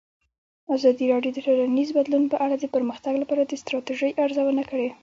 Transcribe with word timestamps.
ازادي 0.75 1.05
راډیو 1.13 1.31
د 1.33 1.39
ټولنیز 1.45 1.89
بدلون 1.97 2.23
په 2.29 2.37
اړه 2.45 2.55
د 2.59 2.65
پرمختګ 2.75 3.13
لپاره 3.21 3.41
د 3.45 3.51
ستراتیژۍ 3.61 4.11
ارزونه 4.23 4.63
کړې. 4.69 4.89